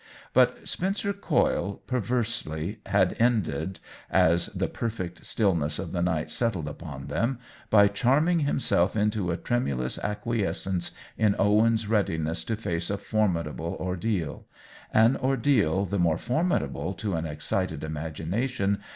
But 0.33 0.67
Spencer 0.67 1.13
Coyle, 1.13 1.79
perversely, 1.85 2.79
had 2.87 3.15
ended, 3.19 3.79
as 4.09 4.47
the 4.47 4.67
perfect 4.67 5.23
stillness 5.23 5.77
of 5.77 5.91
the 5.91 6.01
night 6.01 6.31
settled 6.31 6.67
upon 6.67 7.05
them, 7.05 7.37
by 7.69 7.87
charming 7.87 8.39
himself 8.39 8.95
into 8.95 9.29
a 9.29 9.37
trem 9.37 9.67
ulous 9.67 10.01
acquiescence 10.03 10.89
in 11.19 11.35
Owen's 11.37 11.85
readiness 11.85 12.43
to 12.45 12.55
face 12.55 12.89
a 12.89 12.97
formidable 12.97 13.77
ordeal— 13.79 14.47
an 14.91 15.17
ordeal 15.17 15.85
the 15.85 15.99
more 15.99 16.17
formidable 16.17 16.95
to 16.95 17.13
an 17.13 17.27
excited 17.27 17.83
imagination 17.83 18.79